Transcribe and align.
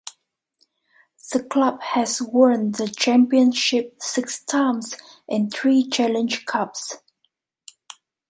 The 1.31 1.43
club 1.43 1.79
has 1.83 2.23
won 2.23 2.71
the 2.71 2.87
Championship 2.87 3.97
six 4.01 4.43
times 4.43 4.95
and 5.29 5.53
three 5.53 5.87
Challenge 5.87 6.43
Cups. 6.47 6.97